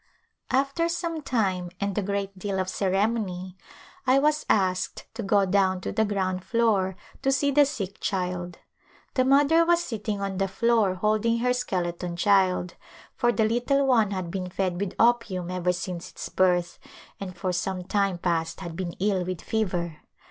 After 0.49 0.89
some 0.89 1.21
time 1.21 1.69
and 1.79 1.95
a 1.95 2.01
great 2.01 2.35
deal 2.35 2.59
of 2.59 2.67
ceremony 2.69 3.55
I 4.07 4.17
was 4.17 4.47
asked 4.49 5.05
to 5.13 5.21
go 5.21 5.45
down 5.45 5.79
to 5.81 5.91
the 5.91 6.05
ground 6.05 6.43
floor 6.43 6.95
to 7.21 7.31
see 7.31 7.51
the 7.51 7.67
sick 7.67 7.99
child. 7.99 8.57
The 9.13 9.23
mother 9.23 9.63
was 9.63 9.79
sitting 9.83 10.19
on 10.19 10.39
the 10.39 10.47
floor 10.47 10.95
hold 10.95 11.23
ing 11.27 11.37
her 11.37 11.53
skeleton 11.53 12.15
child, 12.15 12.73
for 13.13 13.31
the 13.31 13.45
little 13.45 13.85
one 13.85 14.09
had 14.09 14.31
been 14.31 14.49
fed 14.49 14.79
with 14.81 14.95
opium 14.99 15.51
ever 15.51 15.71
since 15.71 16.09
its 16.09 16.29
birth, 16.29 16.79
and 17.19 17.37
for 17.37 17.53
some 17.53 17.83
time 17.83 18.17
past 18.17 18.61
had 18.61 18.75
been 18.75 18.93
ill 18.93 19.23
with 19.23 19.41
fever. 19.41 19.97